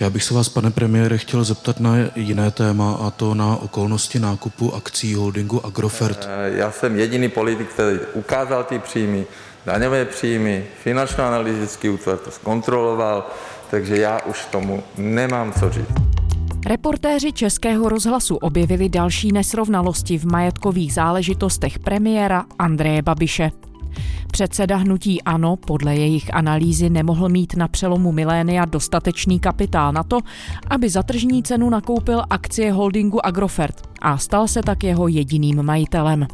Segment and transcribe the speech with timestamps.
[0.00, 4.18] Já bych se vás, pane premiére, chtěl zeptat na jiné téma a to na okolnosti
[4.18, 6.28] nákupu akcí holdingu Agrofert.
[6.28, 9.26] Eh, já jsem jediný politik, který ukázal ty příjmy,
[9.66, 13.26] daňové příjmy, finančno-analytický útvar to zkontroloval,
[13.70, 15.88] takže já už tomu nemám co říct.
[16.66, 23.50] Reportéři Českého rozhlasu objevili další nesrovnalosti v majetkových záležitostech premiéra Andreje Babiše.
[24.30, 30.18] Předseda hnutí ANO podle jejich analýzy nemohl mít na přelomu milénia dostatečný kapitál na to,
[30.70, 36.26] aby za tržní cenu nakoupil akcie holdingu Agrofert a stal se tak jeho jediným majitelem.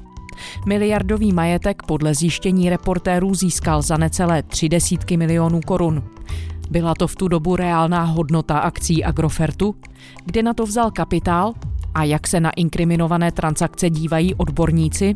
[0.67, 6.03] Miliardový majetek podle zjištění reportérů získal za necelé tři desítky milionů korun.
[6.71, 9.75] Byla to v tu dobu reálná hodnota akcí Agrofertu,
[10.25, 11.53] kde na to vzal kapitál
[11.95, 15.15] a jak se na inkriminované transakce dívají odborníci?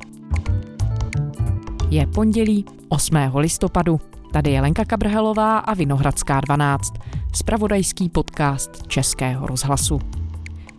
[1.95, 3.17] Je pondělí 8.
[3.35, 4.01] listopadu.
[4.33, 6.95] Tady je Lenka Kabrhelová a Vinohradská 12,
[7.35, 9.99] spravodajský podcast Českého rozhlasu.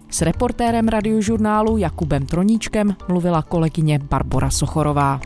[0.10, 5.22] S reportérem radiožurnálu Jakubem Troníčkem mluvila kolegyně Barbara Sochorová.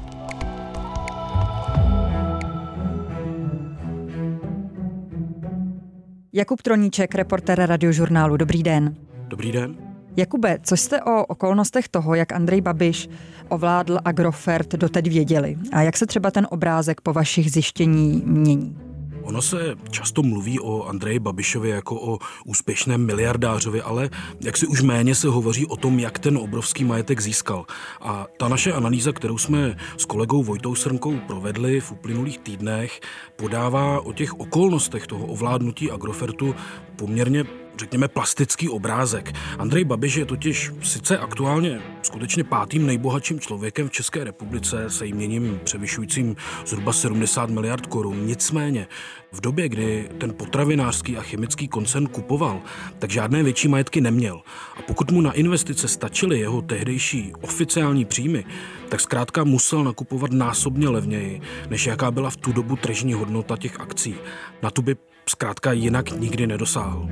[6.33, 8.37] Jakub Troníček, reportér radiožurnálu.
[8.37, 8.95] Dobrý den.
[9.27, 9.88] Dobrý den.
[10.19, 13.09] Jakube, co jste o okolnostech toho, jak Andrej Babiš
[13.49, 15.57] ovládl Agrofert, doteď věděli?
[15.71, 18.77] A jak se třeba ten obrázek po vašich zjištění mění?
[19.23, 24.09] Ono se často mluví o Andreji Babišovi jako o úspěšném miliardářovi, ale
[24.41, 27.65] jak si už méně se hovoří o tom, jak ten obrovský majetek získal.
[28.01, 32.99] A ta naše analýza, kterou jsme s kolegou Vojtou Srnkou provedli v uplynulých týdnech,
[33.35, 36.55] podává o těch okolnostech toho ovládnutí Agrofertu
[36.95, 37.43] poměrně
[37.79, 39.31] řekněme, plastický obrázek.
[39.59, 45.59] Andrej Babiš je totiž sice aktuálně skutečně pátým nejbohatším člověkem v České republice se jměním
[45.63, 46.35] převyšujícím
[46.65, 48.25] zhruba 70 miliard korun.
[48.25, 48.87] Nicméně
[49.31, 52.61] v době, kdy ten potravinářský a chemický koncern kupoval,
[52.99, 54.41] tak žádné větší majetky neměl.
[54.77, 58.45] A pokud mu na investice stačily jeho tehdejší oficiální příjmy,
[58.89, 63.79] tak zkrátka musel nakupovat násobně levněji, než jaká byla v tu dobu tržní hodnota těch
[63.79, 64.15] akcí.
[64.63, 64.95] Na tu by
[65.29, 67.09] zkrátka jinak nikdy nedosáhl.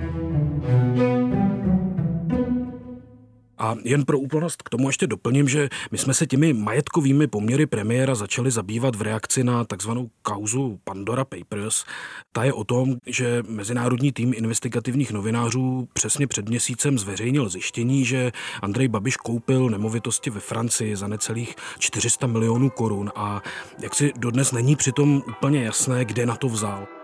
[3.57, 7.65] A jen pro úplnost k tomu ještě doplním, že my jsme se těmi majetkovými poměry
[7.65, 11.85] premiéra začali zabývat v reakci na takzvanou kauzu Pandora Papers.
[12.31, 18.31] Ta je o tom, že mezinárodní tým investigativních novinářů přesně před měsícem zveřejnil zjištění, že
[18.61, 23.41] Andrej Babiš koupil nemovitosti ve Francii za necelých 400 milionů korun a
[23.81, 26.96] jak si dodnes není přitom úplně jasné, kde na to vzal.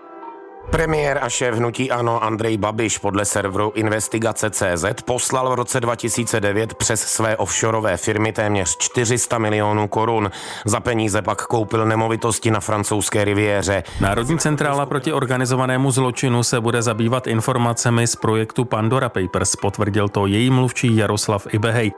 [0.69, 7.01] Premiér a šéf hnutí Ano Andrej Babiš podle serveru Investigace.cz poslal v roce 2009 přes
[7.01, 10.31] své offshoreové firmy téměř 400 milionů korun.
[10.65, 13.83] Za peníze pak koupil nemovitosti na francouzské riviéře.
[14.01, 20.27] Národní centrála proti organizovanému zločinu se bude zabývat informacemi z projektu Pandora Papers, potvrdil to
[20.27, 21.91] její mluvčí Jaroslav Ibehej.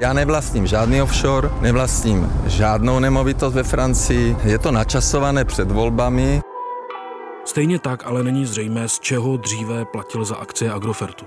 [0.00, 4.36] Já nevlastním žádný offshore, nevlastním žádnou nemovitost ve Francii.
[4.44, 6.40] Je to načasované před volbami.
[7.48, 11.26] Stejně tak ale není zřejmé, z čeho dříve platil za akcie Agrofertu.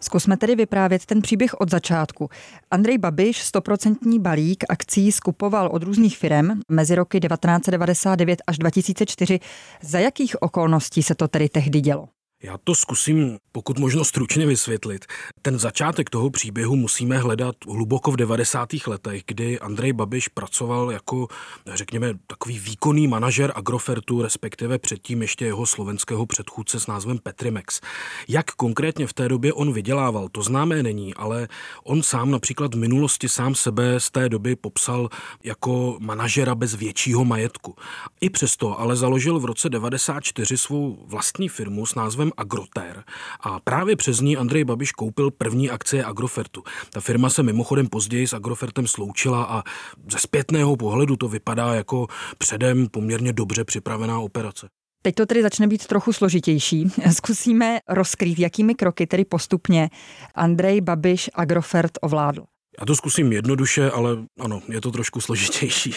[0.00, 2.28] Zkusme tedy vyprávět ten příběh od začátku.
[2.70, 9.40] Andrej Babiš stoprocentní balík akcí skupoval od různých firm mezi roky 1999 až 2004.
[9.82, 12.08] Za jakých okolností se to tedy tehdy dělo?
[12.42, 15.04] Já to zkusím pokud možno stručně vysvětlit.
[15.42, 18.68] Ten začátek toho příběhu musíme hledat hluboko v 90.
[18.86, 21.28] letech, kdy Andrej Babiš pracoval jako,
[21.74, 27.80] řekněme, takový výkonný manažer Agrofertu, respektive předtím ještě jeho slovenského předchůdce s názvem Petrimex.
[28.28, 31.48] Jak konkrétně v té době on vydělával, to známé není, ale
[31.84, 35.08] on sám například v minulosti sám sebe z té doby popsal
[35.44, 37.74] jako manažera bez většího majetku.
[38.20, 43.04] I přesto ale založil v roce 94 svou vlastní firmu s názvem Agroter
[43.40, 46.62] a právě přes ní Andrej Babiš koupil první akcie Agrofertu.
[46.90, 49.62] Ta firma se mimochodem později s Agrofertem sloučila a
[50.10, 52.06] ze zpětného pohledu to vypadá jako
[52.38, 54.68] předem poměrně dobře připravená operace.
[55.02, 56.88] Teď to tedy začne být trochu složitější.
[57.12, 59.90] Zkusíme rozkrýt, jakými kroky tedy postupně
[60.34, 62.44] Andrej Babiš Agrofert ovládl.
[62.80, 65.94] Já to zkusím jednoduše, ale ano, je to trošku složitější.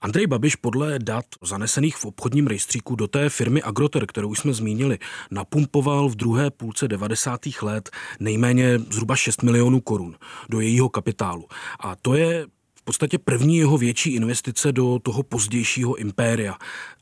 [0.00, 4.52] Andrej Babiš podle dat zanesených v obchodním rejstříku do té firmy Agroter, kterou už jsme
[4.52, 4.98] zmínili,
[5.30, 7.40] napumpoval v druhé půlce 90.
[7.62, 7.90] let
[8.20, 10.16] nejméně zhruba 6 milionů korun
[10.48, 11.46] do jejího kapitálu.
[11.80, 12.46] A to je
[12.82, 16.56] v podstatě první jeho větší investice do toho pozdějšího impéria.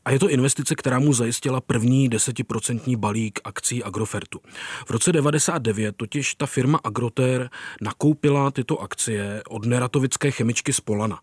[0.05, 4.39] A je to investice, která mu zajistila první desetiprocentní balík akcí Agrofertu.
[4.87, 7.49] V roce 99 totiž ta firma Agroter
[7.81, 11.19] nakoupila tyto akcie od neratovické chemičky Spolana.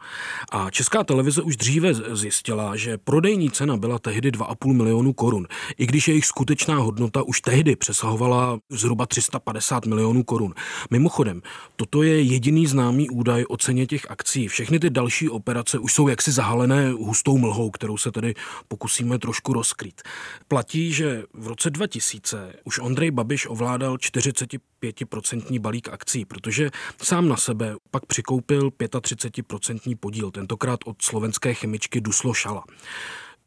[0.53, 5.47] A česká televize už dříve zjistila, že prodejní cena byla tehdy 2,5 milionu korun,
[5.79, 10.55] i když jejich skutečná hodnota už tehdy přesahovala zhruba 350 milionů korun.
[10.91, 11.43] Mimochodem,
[11.77, 14.48] toto je jediný známý údaj o ceně těch akcí.
[14.49, 18.35] Všechny ty další operace už jsou jaksi zahalené hustou mlhou, kterou se tedy
[18.69, 20.03] pokusíme trošku rozkrýt.
[20.49, 26.71] Platí, že v roce 2000 už Ondrej Babiš ovládal 45% balík akcí, protože
[27.03, 32.65] sám na sebe pak přikoupil 35% podíl, tentokrát od slovenské chemičky Duslo Šala.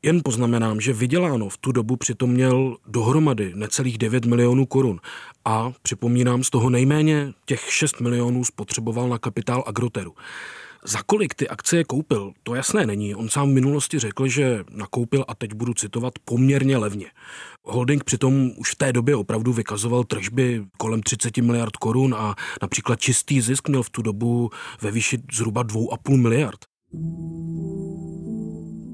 [0.03, 4.99] Jen poznamenám, že vyděláno v tu dobu přitom měl dohromady necelých 9 milionů korun
[5.45, 10.13] a připomínám, z toho nejméně těch 6 milionů spotřeboval na kapitál Agroteru.
[10.85, 13.15] Za kolik ty akcie koupil, to jasné není.
[13.15, 17.05] On sám v minulosti řekl, že nakoupil, a teď budu citovat, poměrně levně.
[17.63, 22.99] Holding přitom už v té době opravdu vykazoval tržby kolem 30 miliard korun a například
[22.99, 24.49] čistý zisk měl v tu dobu
[24.81, 26.59] ve výši zhruba 2,5 miliard.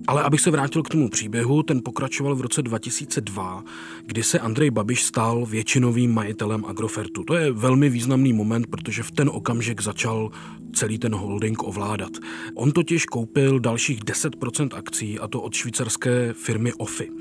[0.08, 3.64] Ale abych se vrátil k tomu příběhu, ten pokračoval v roce 2002,
[4.06, 7.24] kdy se Andrej Babiš stal většinovým majitelem Agrofertu.
[7.24, 10.32] To je velmi významný moment, protože v ten okamžik začal
[10.74, 12.12] celý ten holding ovládat.
[12.56, 17.12] On totiž koupil dalších 10% akcí, a to od švýcarské firmy OFI.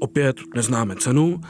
[0.00, 1.40] Opět neznáme cenu,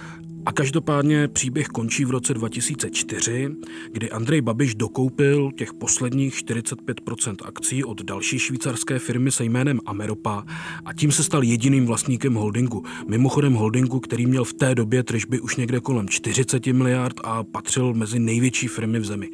[0.48, 3.50] a každopádně příběh končí v roce 2004,
[3.92, 10.44] kdy Andrej Babiš dokoupil těch posledních 45% akcí od další švýcarské firmy se jménem Ameropa
[10.84, 12.84] a tím se stal jediným vlastníkem holdingu.
[13.08, 17.94] Mimochodem holdingu, který měl v té době tržby už někde kolem 40 miliard a patřil
[17.94, 19.30] mezi největší firmy v zemi.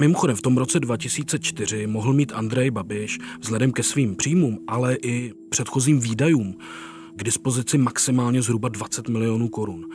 [0.00, 5.32] Mimochodem v tom roce 2004 mohl mít Andrej Babiš vzhledem ke svým příjmům, ale i
[5.48, 6.56] předchozím výdajům
[7.16, 9.86] k dispozici maximálně zhruba 20 milionů korun.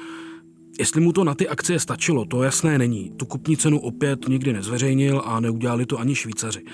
[0.80, 3.12] Jestli mu to na ty akcie stačilo, to jasné není.
[3.18, 6.66] Tu kupní cenu opět nikdy nezveřejnil a neudělali to ani Švýcaři.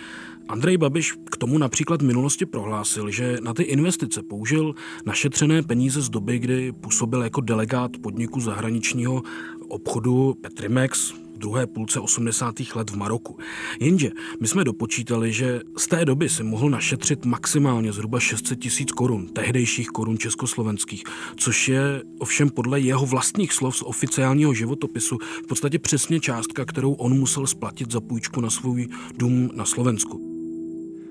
[0.49, 4.75] Andrej Babiš k tomu například v minulosti prohlásil, že na ty investice použil
[5.05, 9.23] našetřené peníze z doby, kdy působil jako delegát podniku zahraničního
[9.67, 12.55] obchodu Petrimex, druhé půlce 80.
[12.75, 13.37] let v Maroku.
[13.79, 18.91] Jenže my jsme dopočítali, že z té doby si mohl našetřit maximálně zhruba 600 tisíc
[18.91, 21.03] korun, tehdejších korun československých,
[21.35, 26.93] což je ovšem podle jeho vlastních slov z oficiálního životopisu v podstatě přesně částka, kterou
[26.93, 28.87] on musel splatit za půjčku na svůj
[29.17, 30.28] dům na Slovensku.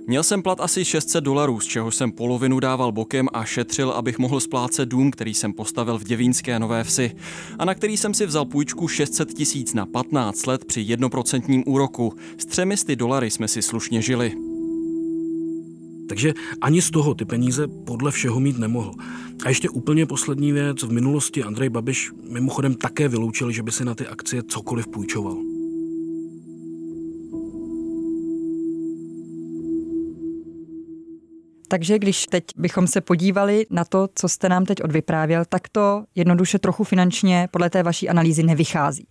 [0.08, 4.18] Měl jsem plat asi 600 dolarů, z čeho jsem polovinu dával bokem a šetřil, abych
[4.18, 7.12] mohl splácet dům, který jsem postavil v Děvínské Nové Vsi
[7.58, 12.12] a na který jsem si vzal půjčku 600 tisíc na 15 let při jednoprocentním úroku.
[12.38, 14.32] S třemi sty dolary jsme si slušně žili.
[16.08, 18.92] Takže ani z toho ty peníze podle všeho mít nemohl.
[19.44, 20.82] A ještě úplně poslední věc.
[20.82, 25.57] V minulosti Andrej Babiš mimochodem také vyloučil, že by si na ty akcie cokoliv půjčoval.
[31.68, 36.04] Takže když teď bychom se podívali na to, co jste nám teď odvyprávěl, tak to
[36.14, 39.08] jednoduše trochu finančně podle té vaší analýzy nevychází.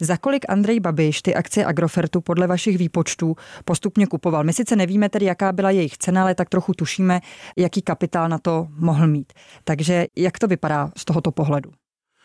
[0.00, 4.44] Za kolik Andrej Babiš ty akcie Agrofertu podle vašich výpočtů postupně kupoval?
[4.44, 7.20] My sice nevíme tedy, jaká byla jejich cena, ale tak trochu tušíme,
[7.56, 9.32] jaký kapitál na to mohl mít.
[9.64, 11.70] Takže jak to vypadá z tohoto pohledu?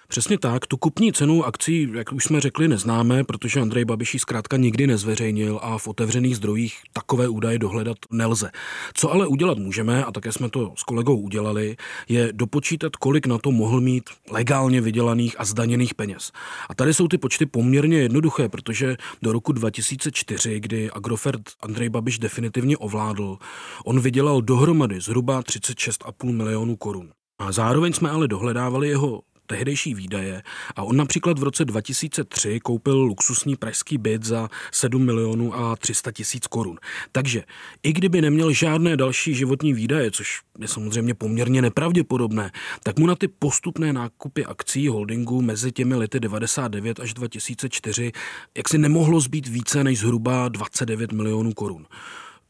[0.09, 4.19] Přesně tak, tu kupní cenu akcí, jak už jsme řekli, neznáme, protože Andrej Babiš ji
[4.19, 8.51] zkrátka nikdy nezveřejnil a v otevřených zdrojích takové údaje dohledat nelze.
[8.93, 11.75] Co ale udělat můžeme, a také jsme to s kolegou udělali,
[12.09, 16.31] je dopočítat, kolik na to mohl mít legálně vydělaných a zdaněných peněz.
[16.69, 22.19] A tady jsou ty počty poměrně jednoduché, protože do roku 2004, kdy Agrofert Andrej Babiš
[22.19, 23.37] definitivně ovládl,
[23.85, 27.11] on vydělal dohromady zhruba 36,5 milionů korun.
[27.39, 30.43] A zároveň jsme ale dohledávali jeho tehdejší výdaje
[30.75, 36.11] a on například v roce 2003 koupil luxusní pražský byt za 7 milionů a 300
[36.11, 36.79] tisíc korun.
[37.11, 37.43] Takže
[37.83, 42.51] i kdyby neměl žádné další životní výdaje, což je samozřejmě poměrně nepravděpodobné,
[42.83, 48.11] tak mu na ty postupné nákupy akcí holdingu mezi těmi lety 99 až 2004
[48.57, 51.85] jak si nemohlo zbýt více než zhruba 29 milionů korun.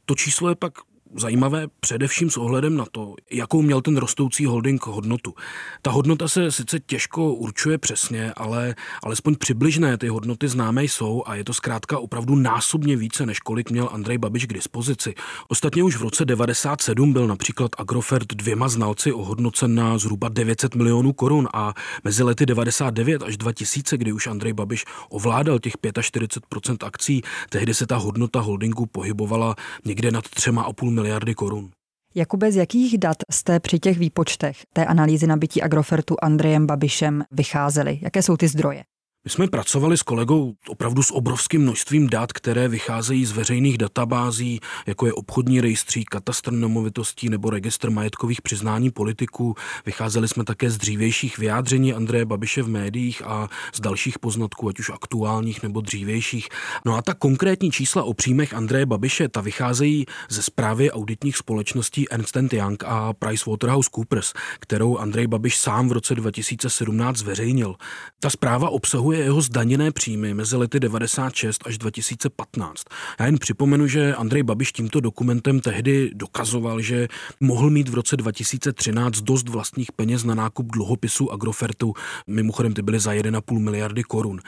[0.06, 0.74] To číslo je pak
[1.18, 5.34] zajímavé především s ohledem na to, jakou měl ten rostoucí holding hodnotu.
[5.82, 11.36] Ta hodnota se sice těžko určuje přesně, ale alespoň přibližné ty hodnoty známé jsou a
[11.36, 15.14] je to zkrátka opravdu násobně více, než kolik měl Andrej Babiš k dispozici.
[15.48, 21.14] Ostatně už v roce 97 byl například Agrofert dvěma znalci ohodnocen na zhruba 900 milionů
[21.14, 27.22] korun a mezi lety 99 až 2000, kdy už Andrej Babiš ovládal těch 45% akcí,
[27.50, 29.56] tehdy se ta hodnota holdingu pohybovala
[29.86, 31.70] někde nad 3,5 miliardy korun.
[32.16, 38.00] Jakube, z jakých dat jste při těch výpočtech té analýzy nabití Agrofertu Andrejem Babišem vycházeli?
[38.02, 38.84] Jaké jsou ty zdroje?
[39.28, 44.60] My jsme pracovali s kolegou opravdu s obrovským množstvím dat, které vycházejí z veřejných databází,
[44.86, 49.56] jako je obchodní rejstřík, katastr nemovitostí nebo registr majetkových přiznání politiků.
[49.86, 54.80] Vycházeli jsme také z dřívějších vyjádření Andreje Babiše v médiích a z dalších poznatků, ať
[54.80, 56.50] už aktuálních nebo dřívějších.
[56.86, 62.10] No a ta konkrétní čísla o příjmech Andreje Babiše, ta vycházejí ze zprávy auditních společností
[62.10, 67.76] Ernst Young a PricewaterhouseCoopers, kterou Andrej Babiš sám v roce 2017 zveřejnil.
[68.20, 72.84] Ta zpráva obsahuje je jeho zdaněné příjmy mezi lety 96 až 2015.
[73.20, 77.08] Já jen připomenu, že Andrej Babiš tímto dokumentem tehdy dokazoval, že
[77.40, 81.94] mohl mít v roce 2013 dost vlastních peněz na nákup dluhopisů Agrofertu.
[82.28, 84.40] Mimochodem ty byly za 1,5 miliardy korun.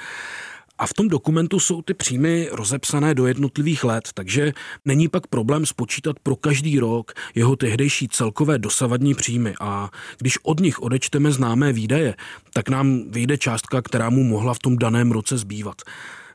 [0.80, 4.54] A v tom dokumentu jsou ty příjmy rozepsané do jednotlivých let, takže
[4.86, 9.54] není pak problém spočítat pro každý rok jeho tehdejší celkové dosavadní příjmy.
[9.60, 12.16] A když od nich odečteme známé výdaje,
[12.54, 15.82] tak nám vyjde částka, která mu mohla v tom daném roce zbývat.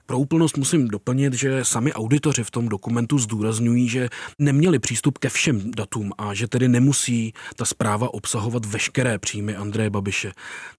[0.07, 4.09] Pro úplnost musím doplnit, že sami auditoři v tom dokumentu zdůrazňují, že
[4.39, 9.91] neměli přístup ke všem datům a že tedy nemusí ta zpráva obsahovat veškeré příjmy Andreje
[9.91, 10.33] Babiše.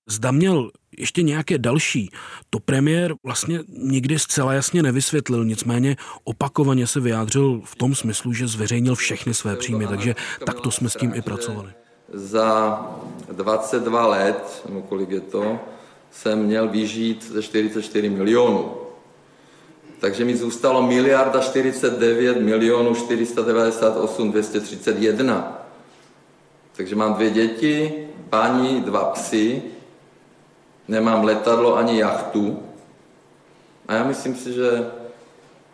[0.07, 2.09] Zda měl ještě nějaké další,
[2.49, 8.47] to premiér vlastně nikdy zcela jasně nevysvětlil, nicméně opakovaně se vyjádřil v tom smyslu, že
[8.47, 10.15] zveřejnil všechny své příjmy, takže
[10.45, 11.69] takto jsme s tím i pracovali.
[12.13, 12.79] Za
[13.31, 15.59] 22 let, nebo kolik je to,
[16.11, 18.84] jsem měl vyžít ze 44 milionů.
[19.99, 25.61] Takže mi zůstalo miliarda 49 milionů 498 231.
[26.75, 29.63] Takže mám dvě děti, paní, dva psy,
[30.87, 32.63] nemám letadlo ani jachtu.
[33.87, 34.91] A já myslím si, že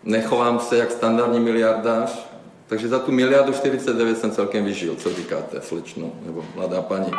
[0.04, 2.28] nechovám se jak standardní miliardář,
[2.68, 4.96] takže za tu miliardu 49 jsem celkem vyžil.
[4.96, 7.12] Co říkáte, slečno nebo mladá paní?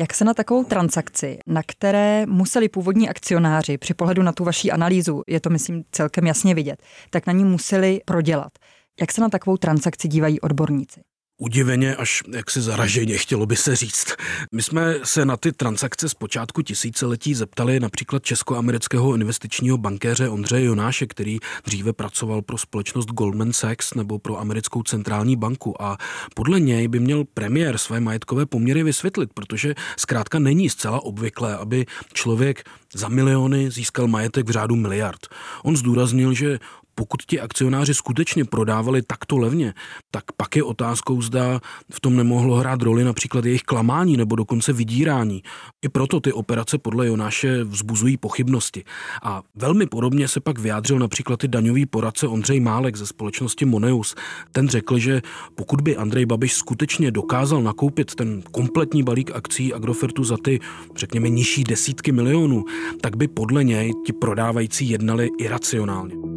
[0.00, 4.72] Jak se na takovou transakci, na které museli původní akcionáři při pohledu na tu vaší
[4.72, 8.52] analýzu, je to myslím celkem jasně vidět, tak na ní museli prodělat.
[9.00, 11.00] Jak se na takovou transakci dívají odborníci?
[11.40, 14.14] Udiveně až jaksi zaraženě, chtělo by se říct.
[14.52, 20.64] My jsme se na ty transakce z počátku tisíciletí zeptali například česko-amerického investičního bankéře Ondřeje
[20.64, 25.98] Jonáše, který dříve pracoval pro společnost Goldman Sachs nebo pro americkou centrální banku a
[26.34, 31.86] podle něj by měl premiér své majetkové poměry vysvětlit, protože zkrátka není zcela obvyklé, aby
[32.12, 35.26] člověk za miliony získal majetek v řádu miliard.
[35.64, 36.58] On zdůraznil, že
[36.94, 39.74] pokud ti akcionáři skutečně prodávali takto levně,
[40.10, 41.60] tak pak je otázkou, zda
[41.92, 45.42] v tom nemohlo hrát roli například jejich klamání nebo dokonce vydírání.
[45.82, 48.84] I proto ty operace podle Jonáše vzbuzují pochybnosti.
[49.22, 54.14] A velmi podobně se pak vyjádřil například i daňový poradce Ondřej Málek ze společnosti Moneus.
[54.52, 55.22] Ten řekl, že
[55.54, 60.60] pokud by Andrej Babiš skutečně dokázal nakoupit ten kompletní balík akcí Agrofertu za ty,
[60.96, 62.64] řekněme, nižší desítky milionů,
[63.00, 66.30] tak by podle něj ti prodávající jednali iracionálně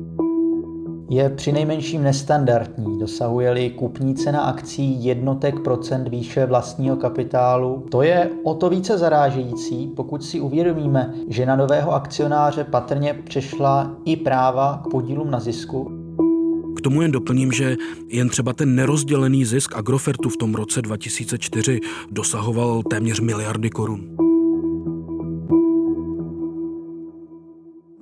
[1.14, 7.86] je přinejmenším nestandardní, dosahuje-li kupní cena akcí jednotek procent výše vlastního kapitálu.
[7.92, 13.98] To je o to více zarážející, pokud si uvědomíme, že na nového akcionáře patrně přešla
[14.06, 15.92] i práva k podílům na zisku.
[16.76, 17.76] K tomu jen doplním, že
[18.08, 21.80] jen třeba ten nerozdělený zisk Agrofertu v tom roce 2004
[22.12, 24.23] dosahoval téměř miliardy korun.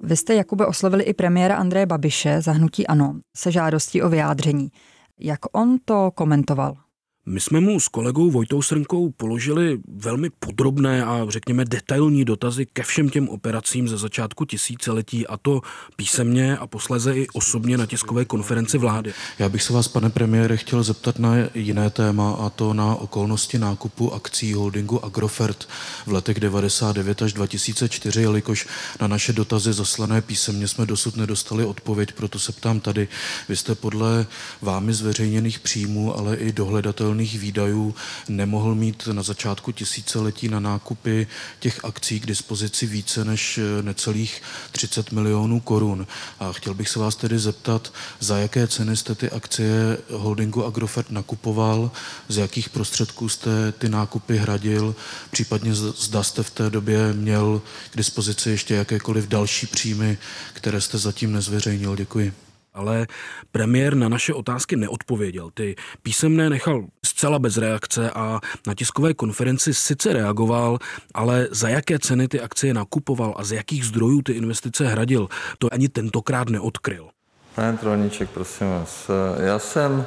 [0.03, 4.72] Vy jste, Jakube, oslovili i premiéra Andreje Babiše za hnutí ANO se žádostí o vyjádření.
[5.20, 6.77] Jak on to komentoval?
[7.25, 12.84] My jsme mu s kolegou Vojtou Srnkou položili velmi podrobné a řekněme detailní dotazy ke
[12.84, 15.62] všem těm operacím ze začátku tisíciletí a to
[15.96, 19.13] písemně a posleze i osobně na tiskové konferenci vlády.
[19.40, 23.58] Já bych se vás, pane premiére, chtěl zeptat na jiné téma a to na okolnosti
[23.58, 25.68] nákupu akcí holdingu Agrofert
[26.06, 28.68] v letech 99 až 2004, jelikož
[29.01, 33.08] na naše dotazy zaslané písemně jsme dosud nedostali odpověď, proto se ptám tady.
[33.50, 34.25] Vy jste podle
[34.62, 37.96] vámi zveřejněných příjmů, ale i dohledatel předvídatelných výdajů
[38.30, 41.27] nemohl mít na začátku tisíciletí na nákupy
[41.60, 44.41] těch akcí k dispozici více než necelých
[44.72, 46.08] 30 milionů korun.
[46.39, 51.12] A chtěl bych se vás tedy zeptat, za jaké ceny jste ty akcie holdingu Agrofert
[51.12, 51.91] nakupoval,
[52.30, 54.96] z jakých prostředků jste ty nákupy hradil,
[55.32, 60.18] případně zda jste v té době měl k dispozici ještě jakékoliv další příjmy,
[60.53, 61.96] které jste zatím nezveřejnil.
[61.96, 62.50] Děkuji.
[62.74, 63.08] Ale
[63.51, 65.50] premiér na naše otázky neodpověděl.
[65.54, 70.78] Ty písemné nechal zcela bez reakce a na tiskové konferenci sice reagoval,
[71.13, 75.68] ale za jaké ceny ty akcie nakupoval a z jakých zdrojů ty investice hradil, to
[75.72, 77.10] ani tentokrát neodkryl.
[77.56, 80.06] Pane Troníček, prosím vás, já jsem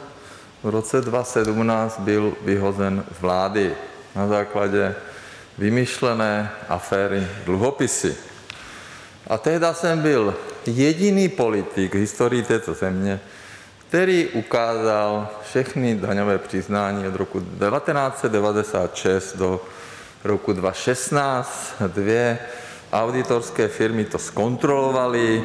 [0.62, 3.74] v roce 2017 byl vyhozen z vlády
[4.16, 4.94] na základě
[5.58, 8.16] vymyšlené aféry dluhopisy.
[9.26, 10.34] A tehdy jsem byl
[10.68, 13.20] jediný politik v historii této země,
[13.88, 19.60] který ukázal všechny daňové přiznání od roku 1996 do
[20.24, 21.74] roku 2016.
[21.86, 22.38] Dvě
[22.92, 25.44] auditorské firmy to zkontrolovaly.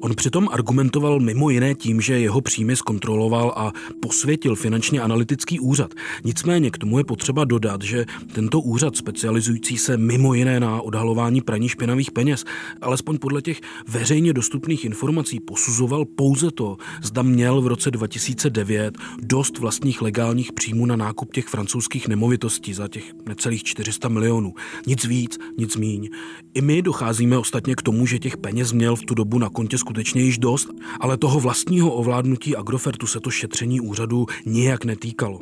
[0.00, 5.94] On přitom argumentoval mimo jiné tím, že jeho příjmy zkontroloval a posvětil finančně analytický úřad.
[6.24, 11.40] Nicméně k tomu je potřeba dodat, že tento úřad specializující se mimo jiné na odhalování
[11.40, 12.44] praní špinavých peněz,
[12.82, 19.58] alespoň podle těch veřejně dostupných informací posuzoval pouze to, zda měl v roce 2009 dost
[19.58, 24.54] vlastních legálních příjmů na nákup těch francouzských nemovitostí za těch necelých 400 milionů.
[24.86, 26.08] Nic víc, nic míň.
[26.54, 29.78] I my docházíme ostatně k tomu, že těch peněz měl v tu dobu na kontě
[29.88, 30.68] skutečně již dost,
[31.00, 35.40] ale toho vlastního ovládnutí Agrofertu se to šetření úřadu nijak netýkalo.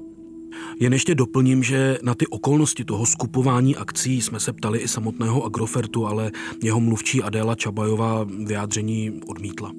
[0.81, 5.45] Jen ještě doplním, že na ty okolnosti toho skupování akcí jsme se ptali i samotného
[5.45, 6.31] Agrofertu, ale
[6.63, 9.73] jeho mluvčí Adéla Čabajová vyjádření odmítla.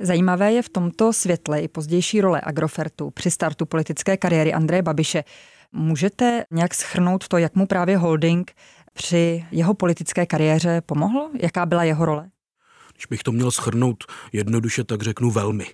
[0.00, 5.24] Zajímavé je v tomto světle i pozdější role Agrofertu při startu politické kariéry Andreje Babiše.
[5.72, 8.52] Můžete nějak schrnout to, jak mu právě holding
[8.98, 11.30] při jeho politické kariéře pomohl?
[11.40, 12.30] Jaká byla jeho role?
[12.94, 15.66] Když bych to měl schrnout jednoduše, tak řeknu velmi.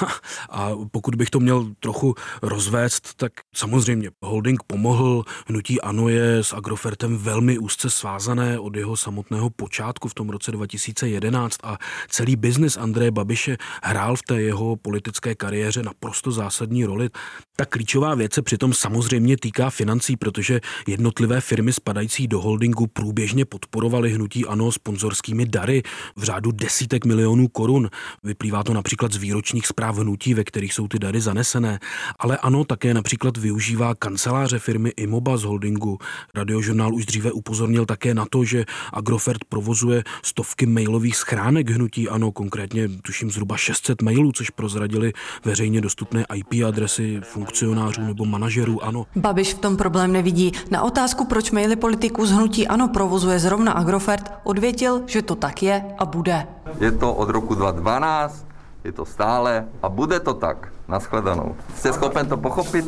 [0.50, 5.24] A pokud bych to měl trochu rozvést, tak samozřejmě holding pomohl.
[5.48, 10.52] Hnutí Ano je s Agrofertem velmi úzce svázané od jeho samotného počátku v tom roce
[10.52, 17.10] 2011 a celý biznis Andreje Babiše hrál v té jeho politické kariéře naprosto zásadní roli.
[17.60, 23.44] Ta klíčová věc se přitom samozřejmě týká financí, protože jednotlivé firmy spadající do holdingu průběžně
[23.44, 25.82] podporovaly hnutí Ano sponzorskými dary
[26.16, 27.90] v řádu desítek milionů korun.
[28.24, 31.78] Vyplývá to například z výročních zpráv hnutí, ve kterých jsou ty dary zanesené.
[32.18, 35.98] Ale ano, také například využívá kanceláře firmy Imoba z holdingu.
[36.34, 42.32] Radiožurnál už dříve upozornil také na to, že Agrofert provozuje stovky mailových schránek hnutí ano,
[42.32, 45.12] konkrétně tuším zhruba 600 mailů, což prozradili
[45.44, 49.06] veřejně dostupné IP adresy funkcionářů nebo manažerů ano.
[49.16, 50.52] Babiš v tom problém nevidí.
[50.70, 55.62] Na otázku, proč maily politiků z hnutí ano provozuje zrovna Agrofert, odvětil, že to tak
[55.62, 56.46] je a bude.
[56.80, 58.46] Je to od roku 2012,
[58.84, 60.72] je to stále a bude to tak.
[60.88, 61.56] Naschledanou.
[61.76, 62.84] Jste schopen to pochopit?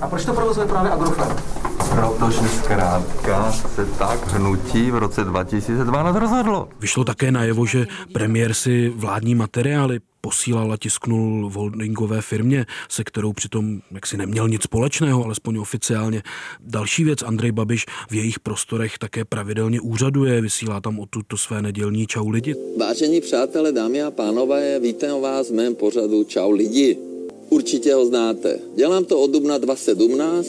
[0.00, 1.42] A proč to provozuje právě Agrofert?
[1.94, 6.68] Protože zkrátka se tak hnutí v roce 2012 rozhodlo.
[6.80, 13.04] Vyšlo také najevo, že premiér si vládní materiály posílal a tisknul v holdingové firmě, se
[13.04, 16.22] kterou přitom jaksi neměl nic společného, alespoň oficiálně.
[16.60, 21.62] Další věc, Andrej Babiš v jejich prostorech také pravidelně úřaduje, vysílá tam o tuto své
[21.62, 22.54] nedělní čau lidi.
[22.80, 27.13] Vážení přátelé, dámy a pánové, vítám vás v mém pořadu Čau lidi.
[27.54, 28.58] Určitě ho znáte.
[28.74, 30.48] Dělám to od dubna 2017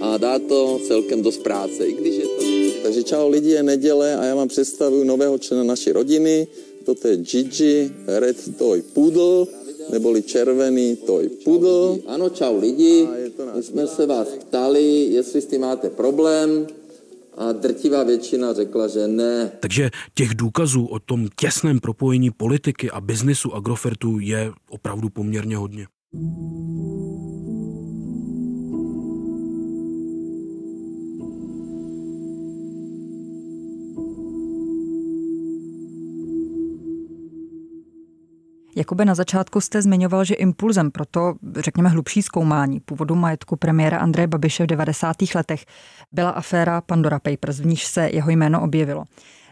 [0.00, 2.44] a dá to celkem dost práce, i když je to...
[2.82, 6.46] Takže čau lidi, je neděle a já vám představuju nového člena naší rodiny,
[6.84, 9.46] Toto je Gigi Red Toy Poodle,
[9.92, 11.98] neboli červený Toy Poodle.
[12.06, 13.08] Ano, čau lidi,
[13.56, 16.66] my jsme se vás ptali, jestli s tím máte problém,
[17.36, 19.52] a drtivá většina řekla, že ne.
[19.60, 25.86] Takže těch důkazů o tom těsném propojení politiky a biznisu Agrofertu je opravdu poměrně hodně.
[38.76, 43.98] Jakube, na začátku jste zmiňoval, že impulzem pro to, řekněme, hlubší zkoumání původu majetku premiéra
[43.98, 45.16] Andreje Babiše v 90.
[45.34, 45.64] letech
[46.12, 49.04] byla aféra Pandora Papers, v níž se jeho jméno objevilo.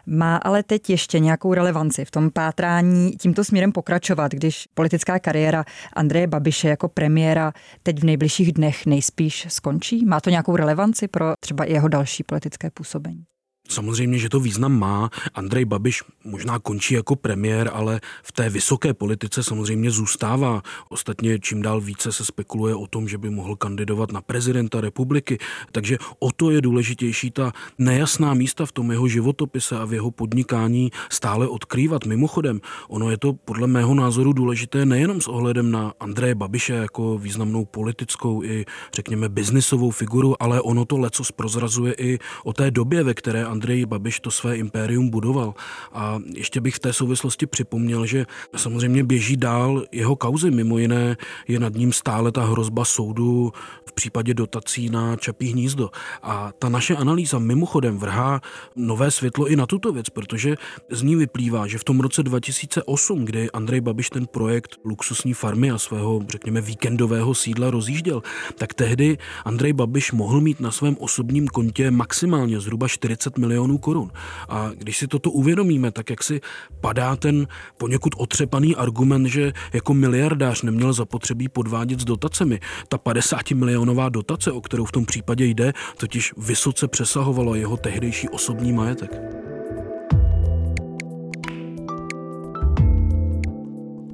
[0.07, 5.65] Má ale teď ještě nějakou relevanci v tom pátrání tímto směrem pokračovat, když politická kariéra
[5.93, 10.05] Andreje Babiše jako premiéra teď v nejbližších dnech nejspíš skončí?
[10.05, 13.25] Má to nějakou relevanci pro třeba jeho další politické působení?
[13.69, 15.11] Samozřejmě, že to význam má.
[15.35, 20.63] Andrej Babiš možná končí jako premiér, ale v té vysoké politice samozřejmě zůstává.
[20.89, 25.39] Ostatně čím dál více se spekuluje o tom, že by mohl kandidovat na prezidenta republiky.
[25.73, 30.11] Takže o to je důležitější ta nejasná místa v tom jeho životopise a v jeho
[30.11, 32.05] podnikání stále odkrývat.
[32.05, 37.19] Mimochodem, ono je to podle mého názoru důležité nejenom s ohledem na Andreje Babiše jako
[37.19, 43.03] významnou politickou i řekněme biznisovou figuru, ale ono to leco prozrazuje i o té době,
[43.03, 45.55] ve které Andrej Babiš to své impérium budoval.
[45.93, 50.51] A ještě bych v té souvislosti připomněl, že samozřejmě běží dál jeho kauzy.
[50.51, 51.17] Mimo jiné
[51.49, 53.53] je nad ním stále ta hrozba soudu
[53.87, 55.91] v případě dotací na Čapí hnízdo.
[56.23, 58.41] A ta naše analýza mimochodem vrhá
[58.77, 60.57] nové světlo i na tuto věc, protože
[60.91, 65.71] z ní vyplývá, že v tom roce 2008, kdy Andrej Babiš ten projekt luxusní farmy
[65.71, 68.23] a svého, řekněme, víkendového sídla rozjížděl,
[68.59, 74.11] tak tehdy Andrej Babiš mohl mít na svém osobním kontě maximálně zhruba 40 milionů korun.
[74.49, 76.41] A když si toto uvědomíme, tak jak si
[76.81, 77.47] padá ten
[77.79, 82.61] poněkud otřepaný argument, že jako miliardář neměl zapotřebí podvádět s dotacemi.
[82.89, 88.29] Ta 50 milionová dotace, o kterou v tom případě jde, totiž vysoce přesahovalo jeho tehdejší
[88.29, 89.21] osobní majetek.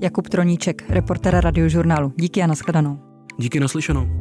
[0.03, 2.13] Jakub Troníček, reportér radiožurnálu.
[2.17, 2.99] Díky a nashledanou.
[3.39, 4.20] Díky naslyšenou.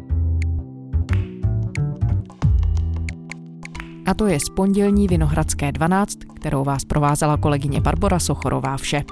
[4.10, 9.04] A to je z pondělní Vinohradské 12, kterou vás provázela kolegyně Barbara Sochorová vše.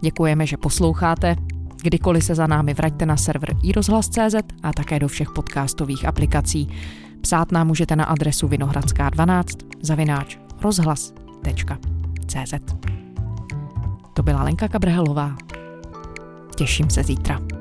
[0.00, 1.36] Děkujeme, že posloucháte.
[1.82, 6.68] Kdykoliv se za námi vraťte na server iRozhlas.cz a také do všech podcastových aplikací.
[7.20, 9.44] Psát nám můžete na adresu vinohradská12
[9.82, 12.54] zavináč rozhlas.cz
[14.14, 15.36] To byla Lenka Kabrhelová.
[16.56, 17.59] Těším se zítra.